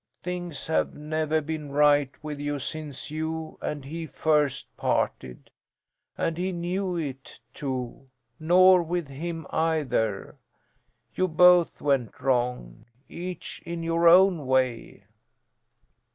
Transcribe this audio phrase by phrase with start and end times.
[0.23, 5.51] Things have never been right with you since you and he first parted,
[6.17, 8.09] and he knew it, too,
[8.39, 10.39] nor with him either.
[11.13, 15.03] You both went wrong, each in your own way."